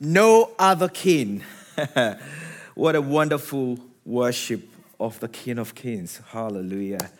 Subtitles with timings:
[0.00, 1.42] no other king.
[2.74, 4.68] what a wonderful worship
[5.00, 6.20] of the King of Kings.
[6.28, 7.10] Hallelujah.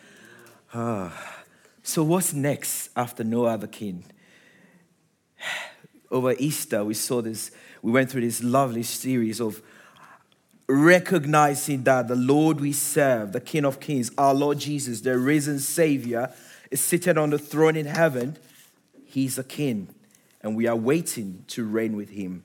[0.73, 1.43] Ah.
[1.83, 4.05] So, what's next after no other king?
[6.11, 7.51] Over Easter, we saw this,
[7.81, 9.61] we went through this lovely series of
[10.67, 15.59] recognizing that the Lord we serve, the King of Kings, our Lord Jesus, the risen
[15.59, 16.33] Savior,
[16.71, 18.37] is seated on the throne in heaven.
[19.05, 19.93] He's a king,
[20.41, 22.43] and we are waiting to reign with him.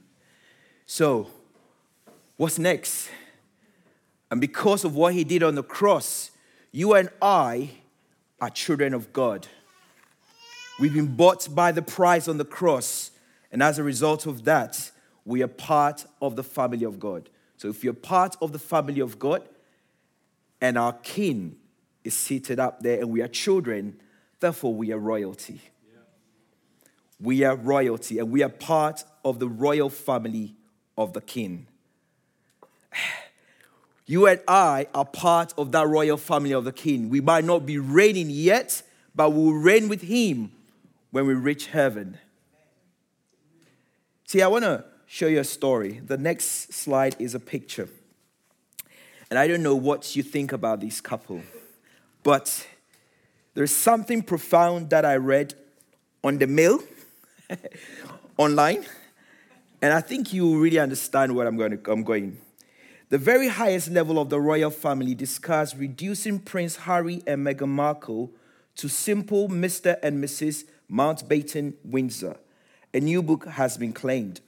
[0.92, 1.28] So,
[2.36, 3.10] what's next?
[4.28, 6.32] And because of what he did on the cross,
[6.72, 7.70] you and I
[8.40, 9.46] are children of God.
[10.80, 13.12] We've been bought by the price on the cross,
[13.52, 14.90] and as a result of that,
[15.24, 17.30] we are part of the family of God.
[17.56, 19.44] So if you're part of the family of God,
[20.60, 21.54] and our king
[22.02, 24.00] is seated up there, and we are children,
[24.40, 25.60] therefore we are royalty.
[27.20, 30.56] We are royalty, and we are part of the royal family
[31.00, 31.66] of the king.
[34.06, 37.10] You and I are part of that royal family of the king.
[37.10, 38.82] We might not be reigning yet,
[39.14, 40.50] but we will reign with him
[41.12, 42.18] when we reach heaven.
[44.26, 46.00] See, I want to show you a story.
[46.04, 47.88] The next slide is a picture.
[49.30, 51.42] And I don't know what you think about this couple,
[52.24, 52.66] but
[53.54, 55.54] there's something profound that I read
[56.24, 56.80] on the mail
[58.36, 58.86] online,
[59.82, 61.82] and I think you really understand where I'm going.
[61.82, 62.38] To, I'm going.
[63.08, 68.30] The very highest level of the royal family discussed reducing Prince Harry and Meghan Markle
[68.76, 69.98] to simple Mr.
[70.02, 70.64] and Mrs.
[70.90, 72.36] Mountbatten Windsor.
[72.94, 74.40] A new book has been claimed.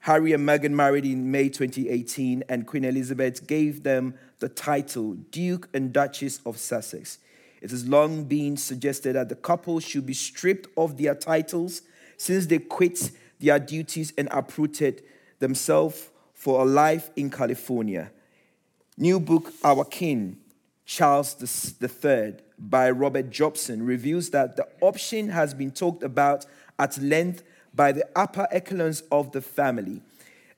[0.00, 5.68] Harry and Meghan married in May 2018, and Queen Elizabeth gave them the title Duke
[5.74, 7.18] and Duchess of Sussex.
[7.60, 11.82] It has long been suggested that the couple should be stripped of their titles
[12.16, 15.02] since they quit their duties and uprooted
[15.38, 18.10] themselves for a life in California.
[18.96, 20.38] New book, Our King,
[20.84, 21.36] Charles
[21.80, 26.46] III, by Robert Jobson, reveals that the option has been talked about
[26.78, 27.42] at length
[27.74, 30.02] by the upper echelons of the family.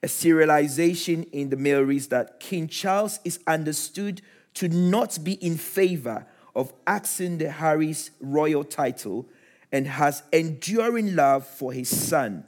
[0.03, 4.23] A serialization in the mail reads that King Charles is understood
[4.55, 9.29] to not be in favor of axing the Harry's royal title
[9.71, 12.45] and has enduring love for his son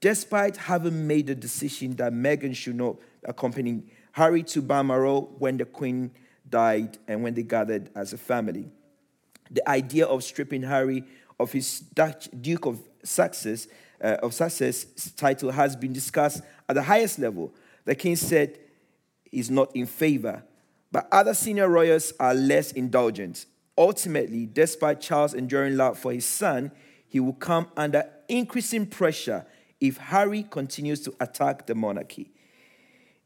[0.00, 5.64] despite having made the decision that Meghan should not accompany Harry to Balmoral when the
[5.64, 6.10] Queen
[6.48, 8.70] died and when they gathered as a family.
[9.50, 11.04] The idea of stripping Harry
[11.38, 13.68] of his Dutch, Duke of Sussex,
[14.02, 14.36] uh, of
[15.16, 17.52] title has been discussed at the highest level.
[17.84, 18.58] The king said
[19.30, 20.42] he's not in favor,
[20.90, 23.46] but other senior royals are less indulgent.
[23.76, 26.72] Ultimately, despite Charles' enduring love for his son,
[27.08, 29.46] he will come under increasing pressure
[29.80, 32.30] if Harry continues to attack the monarchy.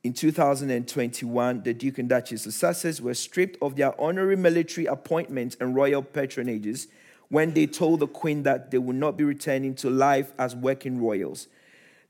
[0.03, 5.57] In 2021, the Duke and Duchess of Sussex were stripped of their honorary military appointments
[5.61, 6.89] and royal patronages
[7.29, 11.01] when they told the Queen that they would not be returning to life as working
[11.01, 11.49] royals.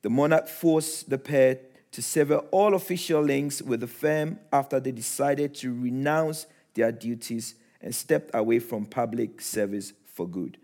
[0.02, 1.60] The monarch forced the pair
[1.92, 7.54] to sever all official links with the firm after they decided to renounce their duties
[7.80, 10.58] and stepped away from public service for good,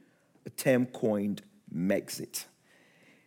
[0.44, 1.42] a term coined
[1.72, 2.46] Megxit.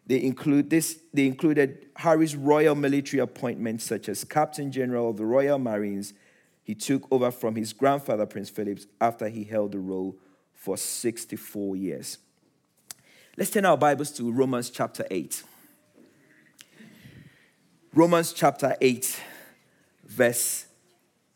[0.05, 5.25] They, include this, they included Harry's royal military appointments, such as Captain General of the
[5.25, 6.13] Royal Marines.
[6.63, 10.17] He took over from his grandfather, Prince Philip, after he held the role
[10.53, 12.17] for 64 years.
[13.37, 15.43] Let's turn our Bibles to Romans chapter 8.
[17.93, 19.21] Romans chapter 8,
[20.05, 20.65] verse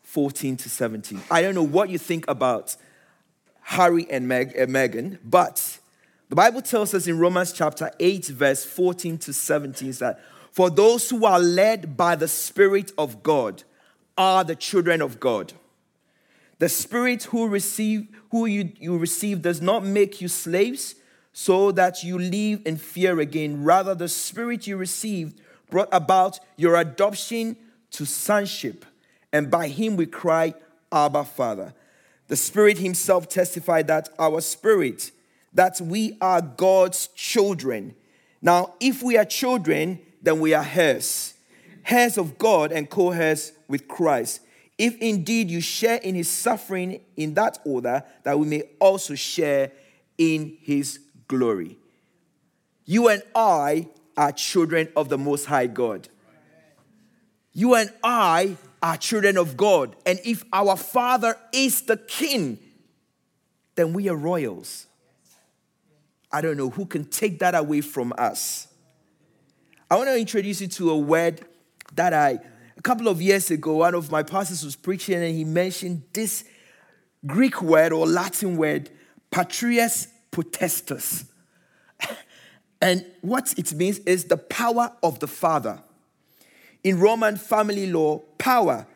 [0.02, 1.20] 14 to 17.
[1.30, 2.76] I don't know what you think about
[3.62, 5.78] Harry and Meg, uh, Meghan, but
[6.28, 10.20] the Bible tells us in Romans chapter 8, verse 14 to 17 that
[10.52, 13.62] for those who are led by the Spirit of God
[14.16, 15.52] are the children of God.
[16.58, 20.96] The Spirit who receive who you, you receive does not make you slaves
[21.32, 23.62] so that you live in fear again.
[23.62, 25.40] Rather, the Spirit you received
[25.70, 27.56] brought about your adoption
[27.92, 28.84] to sonship,
[29.32, 30.54] and by him we cry,
[30.90, 31.74] Abba, Father.
[32.26, 35.12] The Spirit Himself testified that our spirit
[35.52, 37.94] that we are God's children.
[38.40, 41.34] Now, if we are children, then we are heirs,
[41.86, 44.40] heirs of God and co heirs with Christ.
[44.76, 49.72] If indeed you share in his suffering in that order, that we may also share
[50.16, 51.78] in his glory.
[52.84, 56.08] You and I are children of the Most High God.
[57.52, 59.96] You and I are children of God.
[60.06, 62.58] And if our Father is the King,
[63.74, 64.87] then we are royals.
[66.30, 68.68] I don't know who can take that away from us.
[69.90, 71.40] I want to introduce you to a word
[71.94, 72.38] that I,
[72.76, 76.44] a couple of years ago, one of my pastors was preaching and he mentioned this
[77.26, 78.90] Greek word or Latin word,
[79.30, 81.24] patrias potestas.
[82.82, 85.82] and what it means is the power of the father.
[86.84, 88.86] In Roman family law, power,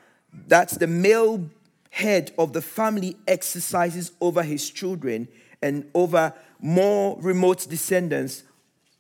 [0.47, 1.49] that's the male
[1.91, 5.29] head of the family exercises over his children
[5.63, 8.45] and over more remote descendants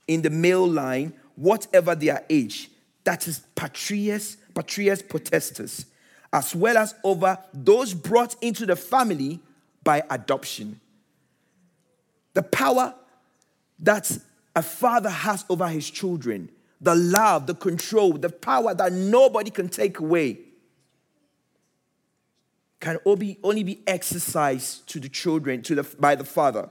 [0.09, 2.70] in the male line, whatever their age.
[3.05, 5.87] That is patrias, patrias potestas,
[6.32, 9.41] as well as over those brought into the family
[9.82, 10.81] by adoption.
[12.35, 12.94] The power
[13.81, 14.17] that
[14.55, 16.49] a father has over his children,
[16.81, 20.38] the love, the control, the power that nobody can take away
[22.82, 26.69] can only, be exercised to the children to the, by the father.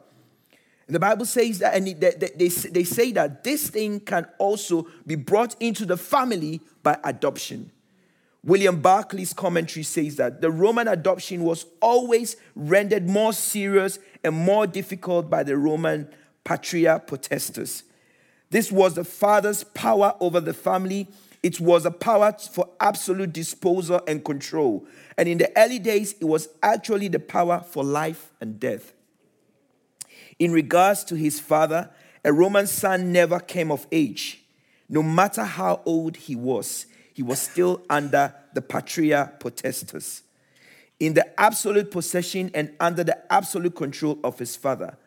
[0.85, 4.87] And the Bible says that, and they, they, they say that this thing can also
[5.07, 7.71] be brought into the family by adoption.
[8.43, 14.67] William Barclay's commentary says that the Roman adoption was always rendered more serious and more
[14.67, 16.09] difficult by the Roman
[16.43, 17.83] patria potestas.
[18.49, 21.07] This was the father's power over the family
[21.43, 24.85] it was a power for absolute disposal and control.
[25.17, 28.93] And in the early days, it was actually the power for life and death.
[30.37, 31.89] In regards to his father,
[32.23, 34.43] a Roman son never came of age.
[34.87, 40.21] No matter how old he was, he was still under the patria potestas.
[40.99, 44.97] In the absolute possession and under the absolute control of his father.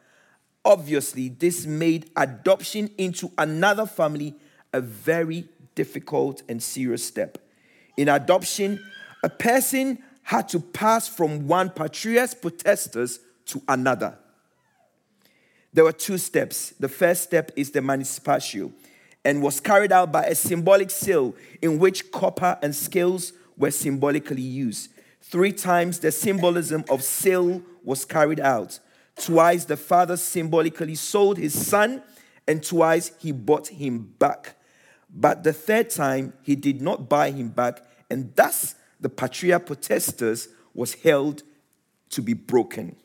[0.65, 4.35] Obviously, this made adoption into another family
[4.73, 7.39] a very difficult and serious step.
[7.97, 8.83] In adoption,
[9.23, 14.17] a person had to pass from one patrias potestas to another.
[15.73, 16.73] There were two steps.
[16.79, 18.73] The first step is the emancipatio
[19.25, 24.43] and was carried out by a symbolic seal in which copper and scales were symbolically
[24.43, 24.91] used.
[25.21, 28.79] Three times the symbolism of seal was carried out.
[29.17, 32.03] Twice the father symbolically sold his son,
[32.47, 34.57] and twice he bought him back.
[35.15, 40.49] But the third time, he did not buy him back, and thus the patria potestas
[40.75, 41.45] was held
[42.11, 42.97] to be broken.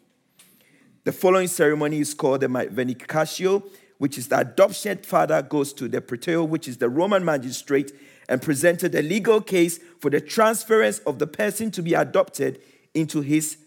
[1.04, 3.64] The following ceremony is called the vindicatio,
[4.00, 7.92] which is the adoption father goes to the praetor, which is the Roman magistrate,
[8.28, 12.62] and presented a legal case for the transference of the person to be adopted
[12.94, 13.58] into his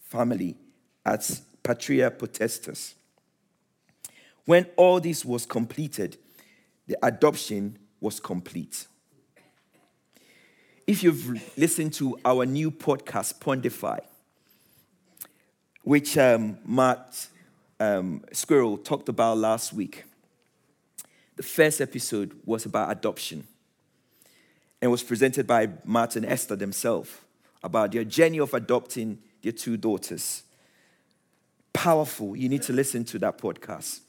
[0.00, 0.56] family
[1.04, 2.94] as patria potestas.
[4.44, 6.16] When all this was completed,
[6.86, 8.86] the adoption was complete.
[10.86, 14.00] If you've listened to our new podcast, Pondify,
[15.82, 17.28] which um, Matt
[17.78, 20.04] um, Squirrel talked about last week,
[21.36, 23.46] the first episode was about adoption
[24.82, 27.10] and was presented by Matt and Esther themselves
[27.62, 30.42] about their journey of adopting their two daughters.
[31.72, 32.34] Powerful.
[32.36, 34.00] You need to listen to that podcast.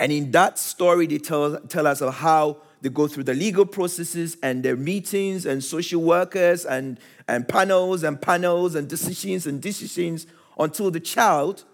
[0.00, 3.66] And in that story, they tell, tell us of how they go through the legal
[3.66, 6.98] processes and their meetings and social workers and,
[7.28, 10.26] and panels and panels and decisions and decisions
[10.58, 11.64] until the child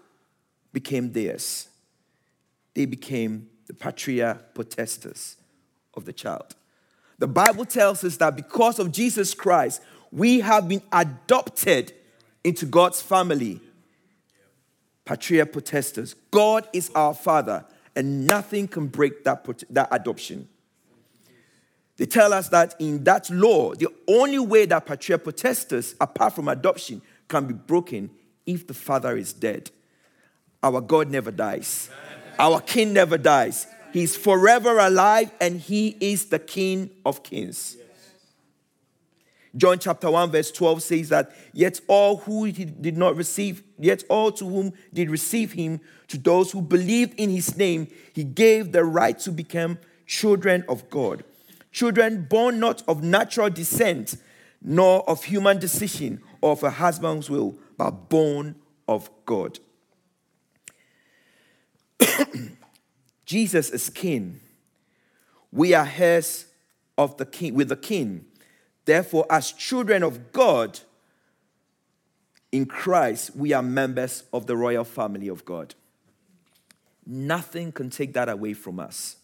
[0.73, 1.69] became theirs.
[2.73, 5.37] They became the patria potestas
[5.93, 6.53] of the child.
[7.19, 11.93] The Bible tells us that because of Jesus Christ, we have been adopted
[12.43, 13.61] into God's family.
[15.05, 16.13] Patria potestas.
[16.31, 17.65] God is our Father,
[17.97, 20.47] and nothing can break that, that adoption.
[21.97, 26.47] They tell us that in that law, the only way that patria potestas, apart from
[26.47, 28.11] adoption, can be broken
[28.45, 29.71] if the father is dead.
[30.61, 31.89] Our God never dies.
[32.37, 33.65] Our King never dies.
[33.91, 37.77] He's forever alive and he is the King of kings.
[39.57, 44.31] John chapter 1, verse 12 says that, Yet all who did not receive, yet all
[44.33, 48.83] to whom did receive him, to those who believed in his name, he gave the
[48.83, 51.23] right to become children of God
[51.77, 54.15] children born not of natural descent,
[54.63, 58.55] nor of human decision or of a husband's will, but born
[58.87, 59.59] of God.
[63.25, 64.39] Jesus is king.
[65.51, 66.47] We are heirs
[66.97, 68.25] of the king with the king.
[68.87, 70.79] Therefore, as children of God
[72.53, 75.75] in Christ, we are members of the royal family of God.
[77.05, 79.17] Nothing can take that away from us.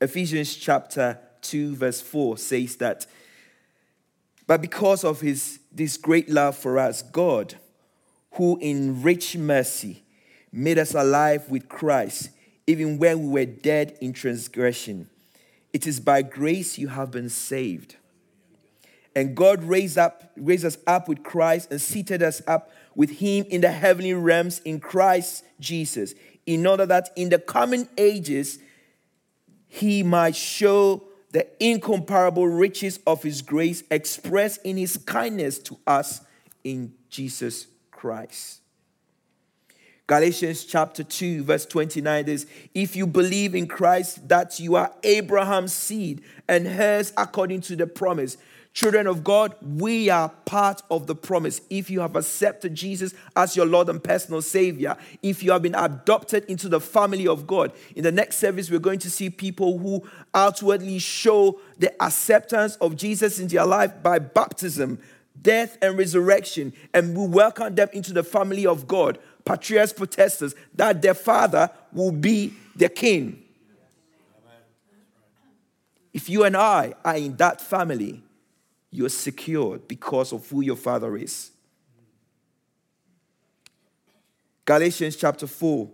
[0.00, 3.06] Ephesians chapter 2, verse 4 says that,
[4.46, 7.56] but because of his this great love for us, God,
[8.32, 10.04] who in rich mercy
[10.50, 12.30] made us alive with Christ,
[12.66, 15.10] even when we were dead in transgression.
[15.74, 17.96] It is by grace you have been saved.
[19.16, 23.44] And God raised up, raised us up with Christ and seated us up with him
[23.48, 26.14] in the heavenly realms in Christ Jesus,
[26.46, 28.58] in order that in the coming ages
[29.68, 36.20] he might show the incomparable riches of his grace expressed in his kindness to us
[36.62, 38.60] in Jesus Christ.
[40.06, 45.72] Galatians chapter 2, verse 29 is If you believe in Christ, that you are Abraham's
[45.72, 48.36] seed and heirs according to the promise.
[48.74, 51.60] Children of God, we are part of the promise.
[51.70, 55.76] If you have accepted Jesus as your Lord and personal Savior, if you have been
[55.76, 59.78] adopted into the family of God, in the next service, we're going to see people
[59.78, 60.02] who
[60.34, 64.98] outwardly show the acceptance of Jesus in their life by baptism,
[65.40, 71.00] death, and resurrection, and we welcome them into the family of God patrias potestas, that
[71.02, 73.40] their father will be the king.
[76.12, 78.23] If you and I are in that family,
[78.94, 81.50] you're secured because of who your father is.
[84.64, 85.90] Galatians chapter 4,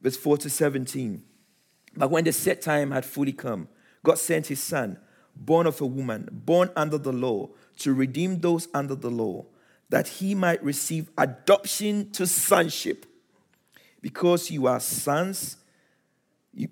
[0.00, 1.22] verse 4 to 17.
[1.96, 3.68] But when the set time had fully come,
[4.02, 4.98] God sent his son,
[5.36, 9.46] born of a woman, born under the law, to redeem those under the law
[9.90, 13.06] that he might receive adoption to sonship.
[14.00, 15.58] Because you are sons,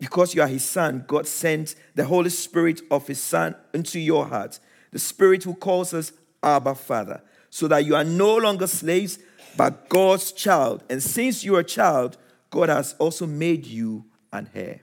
[0.00, 4.26] because you are his son, God sent the Holy Spirit of his son into your
[4.26, 4.58] heart,
[4.90, 9.18] the Spirit who calls us Abba Father, so that you are no longer slaves,
[9.56, 10.84] but God's child.
[10.88, 12.16] And since you are a child,
[12.50, 14.80] God has also made you an heir.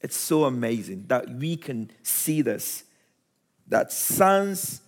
[0.00, 2.84] It's so amazing that we can see this
[3.66, 4.82] that sons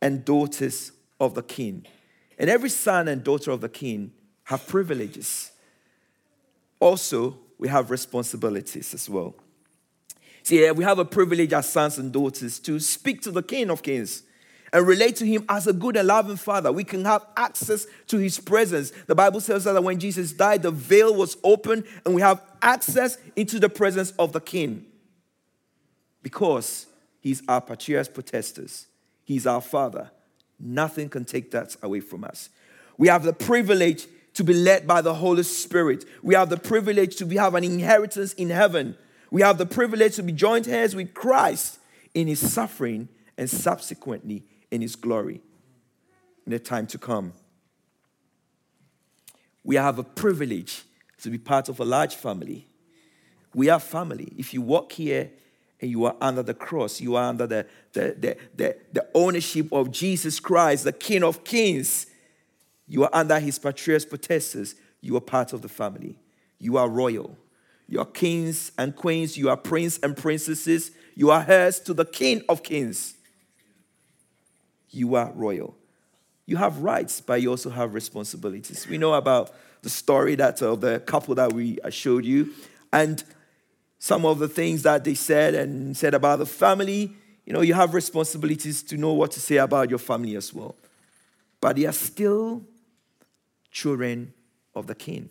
[0.00, 1.84] and daughters of the king.
[2.38, 4.12] And every son and daughter of the king
[4.44, 5.50] have privileges.
[6.78, 9.34] Also, we have responsibilities as well.
[10.42, 13.82] See, we have a privilege as sons and daughters to speak to the King of
[13.82, 14.22] Kings
[14.72, 16.72] and relate to him as a good and loving father.
[16.72, 18.92] We can have access to his presence.
[19.06, 23.18] The Bible says that when Jesus died, the veil was open and we have access
[23.36, 24.86] into the presence of the King
[26.22, 26.86] because
[27.20, 28.86] he's our patrias potestas.
[29.24, 30.10] He's our father.
[30.58, 32.48] Nothing can take that away from us.
[32.96, 36.04] We have the privilege to be led by the Holy Spirit.
[36.22, 38.96] We have the privilege to have an inheritance in heaven.
[39.32, 41.78] We have the privilege to be joint heirs with Christ
[42.12, 43.08] in his suffering
[43.38, 45.40] and subsequently in his glory
[46.44, 47.32] in the time to come.
[49.64, 50.82] We have a privilege
[51.22, 52.68] to be part of a large family.
[53.54, 54.34] We are family.
[54.36, 55.30] If you walk here
[55.80, 57.00] and you are under the cross.
[57.00, 61.42] You are under the, the, the, the, the ownership of Jesus Christ, the King of
[61.42, 62.06] Kings.
[62.86, 64.74] You are under his patrias potestas.
[65.00, 66.18] You are part of the family.
[66.58, 67.38] You are royal.
[67.92, 69.36] You are kings and queens.
[69.36, 70.92] You are prince and princesses.
[71.14, 73.12] You are heirs to the King of Kings.
[74.88, 75.76] You are royal.
[76.46, 78.88] You have rights, but you also have responsibilities.
[78.88, 79.50] We know about
[79.82, 82.54] the story that of the couple that we showed you,
[82.94, 83.22] and
[83.98, 87.14] some of the things that they said and said about the family.
[87.44, 90.76] You know, you have responsibilities to know what to say about your family as well.
[91.60, 92.64] But they are still
[93.70, 94.32] children
[94.74, 95.28] of the king.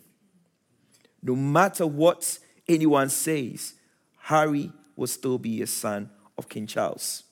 [1.24, 2.38] No matter what
[2.68, 3.74] anyone says,
[4.18, 7.24] Harry will still be a son of King Charles.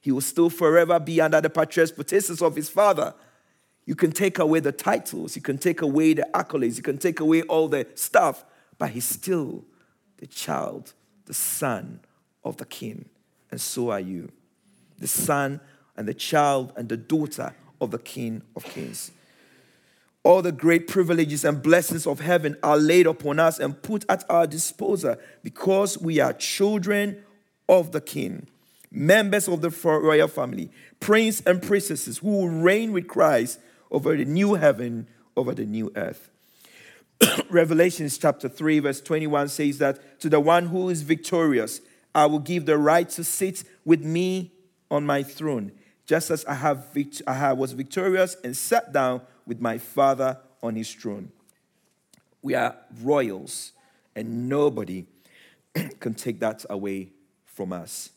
[0.00, 3.14] He will still forever be under the protectors of his father.
[3.84, 7.20] You can take away the titles, you can take away the accolades, you can take
[7.20, 8.44] away all the stuff,
[8.78, 9.64] but he's still
[10.18, 10.92] the child,
[11.26, 12.00] the son
[12.44, 13.06] of the king.
[13.50, 14.30] And so are you.
[14.98, 15.60] The son
[15.96, 19.12] and the child and the daughter of the king of kings.
[20.26, 24.28] All the great privileges and blessings of heaven are laid upon us and put at
[24.28, 25.14] our disposal
[25.44, 27.22] because we are children
[27.68, 28.48] of the king,
[28.90, 33.60] members of the royal family, prince and princesses who will reign with Christ
[33.92, 35.06] over the new heaven,
[35.36, 36.28] over the new earth.
[37.48, 41.80] Revelations chapter 3, verse 21 says that to the one who is victorious,
[42.16, 44.50] I will give the right to sit with me
[44.90, 45.70] on my throne,
[46.04, 46.84] just as I, have
[47.28, 51.30] I was victorious and sat down with my Father on his throne.
[52.42, 53.72] We are royals,
[54.14, 55.06] and nobody
[56.00, 57.10] can take that away
[57.44, 58.10] from us.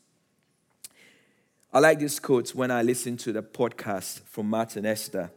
[1.71, 5.31] I like this quote when I listen to the podcast from Matt and Esther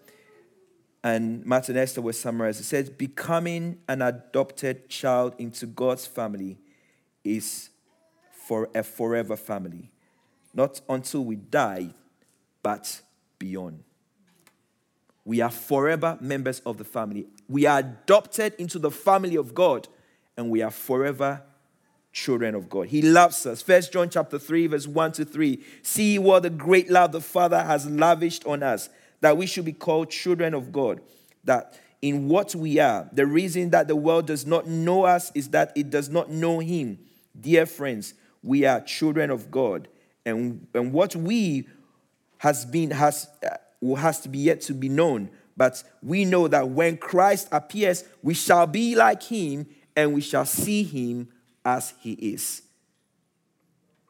[1.05, 2.61] and Matt and Esther was summarized.
[2.61, 6.59] It says, Becoming an adopted child into God's family
[7.25, 7.71] is
[8.31, 9.91] for a forever family,
[10.55, 11.95] not until we die,
[12.63, 13.01] but
[13.39, 13.83] beyond.
[15.25, 17.27] We are forever members of the family.
[17.49, 19.89] We are adopted into the family of God,
[20.37, 21.43] and we are forever
[22.13, 22.89] children of God.
[22.89, 23.63] He loves us.
[23.63, 25.63] First John chapter 3, verse 1 to 3.
[25.83, 28.89] See what the great love the Father has lavished on us,
[29.21, 31.01] that we should be called children of God.
[31.45, 35.49] That in what we are, the reason that the world does not know us is
[35.51, 36.99] that it does not know Him.
[37.39, 39.89] Dear friends, we are children of God.
[40.27, 41.69] And, and what we
[42.39, 43.29] has been has
[43.83, 45.31] uh, has to be yet to be known.
[45.57, 50.47] But we know that when Christ appears, we shall be like him and we shall
[50.47, 51.29] see him
[51.65, 52.63] as he is.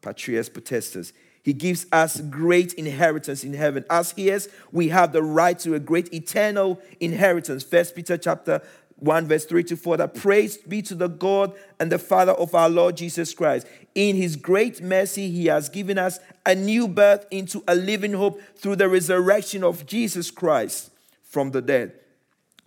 [0.01, 1.13] Patrias Potestas.
[1.45, 3.85] He gives us great inheritance in heaven.
[3.91, 7.65] As he is, we have the right to a great eternal inheritance.
[7.65, 8.63] First Peter chapter
[9.03, 12.55] 1 verse 3 to 4 that praise be to the God and the Father of
[12.55, 13.67] our Lord Jesus Christ.
[13.97, 18.41] In his great mercy, he has given us a new birth into a living hope
[18.57, 20.93] through the resurrection of Jesus Christ
[21.25, 21.95] from the dead.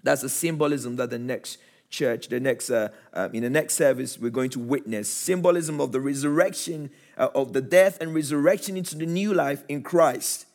[0.04, 1.58] That's a symbolism that the next
[1.90, 5.94] church, the next uh, uh, in the next service, we're going to witness symbolism of
[5.94, 10.48] the resurrection uh, of the death and resurrection into the new life in Christ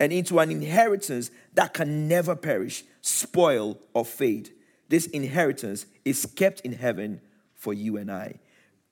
[0.00, 4.50] and into an inheritance that can never perish, spoil, or fade.
[4.92, 7.22] This inheritance is kept in heaven
[7.54, 8.34] for you and I.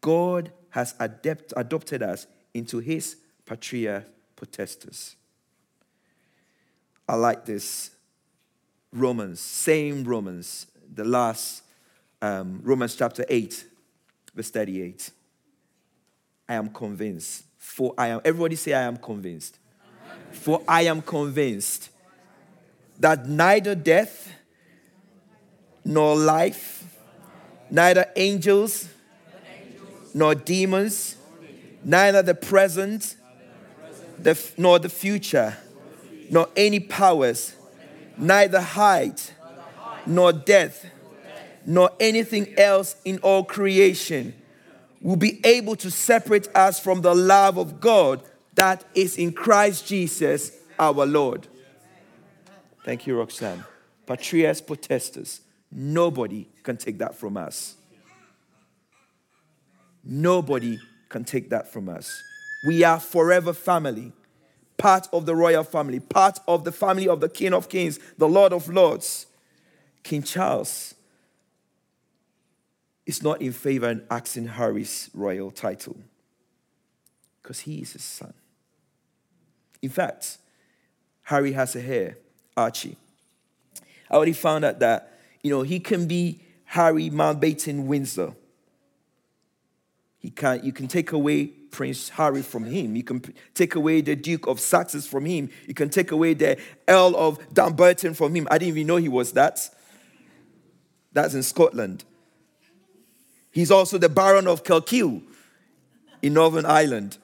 [0.01, 5.17] God has adept, adopted us into his patria potestas.
[7.07, 7.91] I like this.
[8.95, 11.65] Romans, same Romans, the last
[12.23, 13.67] um, Romans chapter 8,
[14.35, 15.11] verse 38.
[16.49, 17.45] I am convinced.
[17.59, 19.59] For I am, everybody say, I am convinced.
[20.31, 21.91] For I am convinced
[22.99, 24.40] that neither death
[25.85, 26.85] nor life,
[27.71, 28.89] neither angels
[30.15, 31.17] nor demons,
[31.85, 33.17] neither the present
[34.57, 35.57] nor the future,
[36.31, 37.55] nor any powers,
[38.17, 39.35] neither height
[40.07, 40.87] nor depth,
[41.65, 44.35] nor anything else in all creation
[45.01, 48.23] will be able to separate us from the love of God
[48.55, 51.47] that is in Christ Jesus our Lord.
[52.85, 53.65] Thank you, Roxanne.
[54.07, 55.41] Patrias potestas.
[55.73, 57.77] Nobody can take that from us.
[60.05, 60.79] Nobody
[61.09, 62.23] can take that from us.
[62.67, 64.13] We are forever family,
[64.77, 68.29] part of the royal family, part of the family of the King of Kings, the
[68.29, 69.27] Lord of Lords.
[70.03, 70.95] King Charles
[73.07, 75.97] is not in favor in asking Harry's royal title
[77.43, 78.33] because he is his son.
[79.83, 80.39] In fact,
[81.23, 82.19] Harry has a heir,
[82.57, 82.97] Archie.
[84.11, 88.35] I already found out that, you know, he can be Harry Mountbatten Windsor
[90.21, 92.95] he can, you can take away Prince Harry from him.
[92.95, 93.23] You can
[93.55, 95.49] take away the Duke of Sussex from him.
[95.67, 98.47] You can take away the Earl of Dumbarton from him.
[98.51, 99.59] I didn't even know he was that.
[101.13, 102.05] That's in Scotland.
[103.51, 105.23] He's also the Baron of Kilkeel
[106.21, 107.17] in Northern Ireland.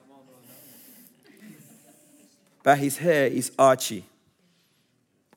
[2.63, 4.07] But his hair is Archie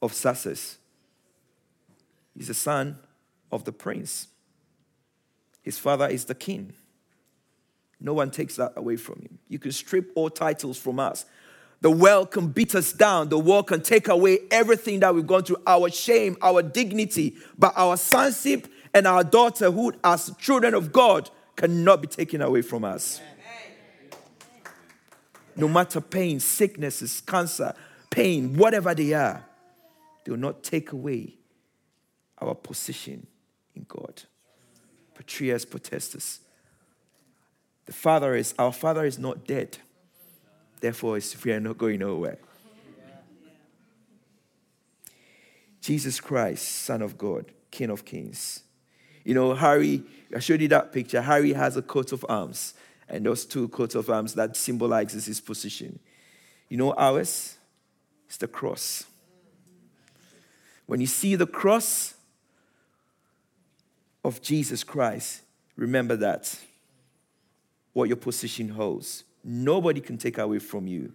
[0.02, 0.79] of Sussex.
[2.40, 2.98] He's the son
[3.52, 4.30] of the prince.
[5.62, 6.72] His father is the king.
[8.00, 9.40] No one takes that away from him.
[9.50, 11.26] You can strip all titles from us.
[11.82, 13.28] The world can beat us down.
[13.28, 17.36] The world can take away everything that we've gone through our shame, our dignity.
[17.58, 22.86] But our sonship and our daughterhood as children of God cannot be taken away from
[22.86, 23.20] us.
[25.58, 27.74] No matter pain, sicknesses, cancer,
[28.10, 29.46] pain, whatever they are,
[30.24, 31.39] they will not take away
[32.42, 33.28] our position
[33.76, 34.24] in God.
[35.16, 36.40] Patrias potestas.
[37.86, 39.78] The Father is, our Father is not dead.
[40.80, 42.38] Therefore, we are not going nowhere.
[45.82, 48.62] Jesus Christ, Son of God, King of Kings.
[49.24, 50.04] You know, Harry,
[50.36, 51.22] I showed you that picture.
[51.22, 52.74] Harry has a coat of arms,
[53.08, 56.00] and those two coats of arms that symbolizes his position.
[56.70, 57.58] You know ours?
[58.28, 59.06] It's the cross.
[60.86, 62.14] When you see the cross
[64.24, 65.42] of Jesus Christ,
[65.76, 66.58] remember that
[67.94, 69.24] what your position holds.
[69.44, 71.14] Nobody can take away from you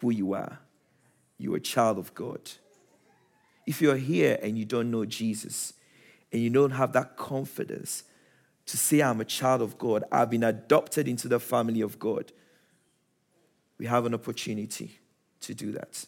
[0.00, 0.58] who you are.
[1.38, 2.40] You're a child of God.
[3.66, 5.72] If you're here and you don't know Jesus
[6.32, 8.04] and you don't have that confidence
[8.66, 12.32] to say, I'm a child of God, I've been adopted into the family of God,
[13.78, 14.98] we have an opportunity
[15.40, 16.06] to do that.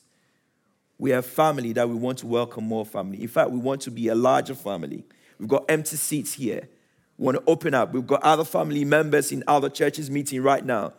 [0.99, 3.20] We a family that we want to welcome more family.
[3.20, 5.05] In fact, we want to be a larger family.
[5.38, 6.68] We've got empty seats here
[7.18, 7.92] We want to open up.
[7.92, 10.92] We've got other family members in other churches meeting right now.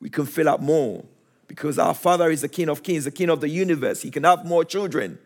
[0.00, 1.04] We can fill up more
[1.46, 4.02] because our Father is the King of Kings, the King of the universe.
[4.02, 5.18] He can have more children.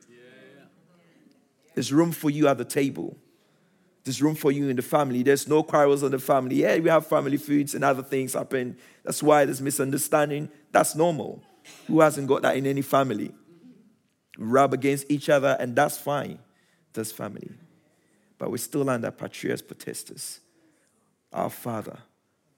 [1.75, 3.17] There's room for you at the table.
[4.05, 5.23] There's room for you in the family.
[5.23, 6.57] There's no quarrels in the family.
[6.57, 8.77] Yeah, we have family feuds and other things happen.
[9.05, 10.49] That's why there's misunderstanding.
[10.73, 11.43] That's normal.
[11.87, 13.33] Who hasn't got that in any family?
[14.39, 16.39] Rub against each other, and that's fine.
[16.95, 17.51] That's family.
[18.39, 20.39] But we're still under Patrias Potestas,
[21.33, 21.99] our Father,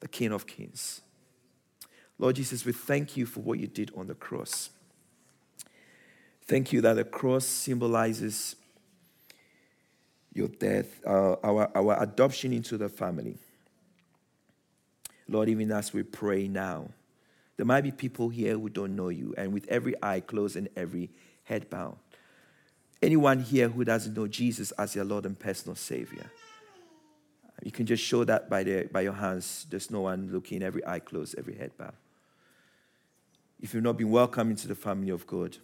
[0.01, 1.01] the King of Kings.
[2.19, 4.71] Lord Jesus, we thank you for what you did on the cross.
[6.45, 8.57] Thank you that the cross symbolizes
[10.35, 13.37] your death, uh, our, our adoption into the family.
[15.29, 16.89] Lord, even as we pray now,
[17.57, 20.69] there might be people here who don't know you, and with every eye closed and
[20.77, 21.11] every
[21.45, 21.97] head bowed.
[23.03, 26.31] Anyone here who doesn't know Jesus as your Lord and personal Savior,
[27.63, 29.67] you can just show that by, the, by your hands.
[29.71, 31.95] There's no one looking, every eye closed, every head bowed.
[33.61, 35.59] If you've not been welcomed into the family of God,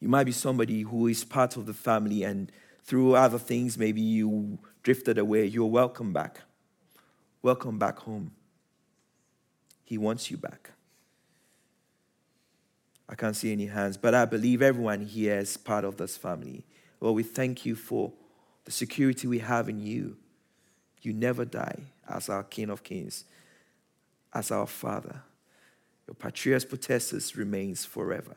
[0.00, 2.50] you might be somebody who is part of the family and
[2.84, 5.46] through other things, maybe you drifted away.
[5.46, 6.40] You're welcome back.
[7.40, 8.32] Welcome back home.
[9.84, 10.72] He wants you back.
[13.08, 16.64] I can't see any hands, but I believe everyone here is part of this family.
[17.00, 18.12] Well, we thank you for
[18.64, 20.16] the security we have in you.
[21.02, 23.24] You never die as our King of Kings,
[24.32, 25.22] as our Father.
[26.06, 28.36] Your Patrias Potestas remains forever.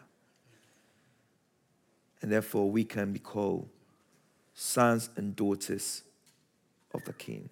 [2.21, 3.69] And therefore, we can be called
[4.56, 6.01] sons and daughters
[6.93, 7.49] of the King.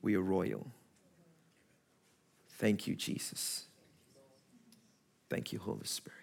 [0.00, 0.66] We are royal.
[2.52, 3.66] Thank you, Jesus.
[5.30, 6.18] Thank you, Holy Spirit.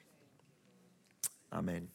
[1.53, 1.87] Amen.